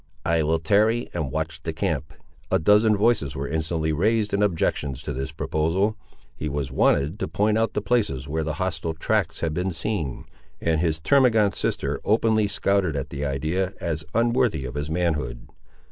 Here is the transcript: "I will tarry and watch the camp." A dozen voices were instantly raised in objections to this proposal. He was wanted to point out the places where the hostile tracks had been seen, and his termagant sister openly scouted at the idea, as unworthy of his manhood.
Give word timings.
"I 0.25 0.41
will 0.41 0.57
tarry 0.57 1.09
and 1.13 1.29
watch 1.31 1.61
the 1.61 1.73
camp." 1.73 2.15
A 2.49 2.57
dozen 2.57 2.97
voices 2.97 3.35
were 3.35 3.47
instantly 3.47 3.93
raised 3.93 4.33
in 4.33 4.41
objections 4.41 5.03
to 5.03 5.13
this 5.13 5.31
proposal. 5.31 5.95
He 6.35 6.49
was 6.49 6.71
wanted 6.71 7.19
to 7.19 7.27
point 7.27 7.55
out 7.59 7.73
the 7.73 7.83
places 7.83 8.27
where 8.27 8.43
the 8.43 8.55
hostile 8.55 8.95
tracks 8.95 9.41
had 9.41 9.53
been 9.53 9.69
seen, 9.69 10.25
and 10.59 10.79
his 10.81 10.99
termagant 10.99 11.53
sister 11.53 12.01
openly 12.03 12.47
scouted 12.47 12.95
at 12.95 13.11
the 13.11 13.23
idea, 13.23 13.73
as 13.79 14.03
unworthy 14.15 14.65
of 14.65 14.73
his 14.73 14.89
manhood. 14.89 15.47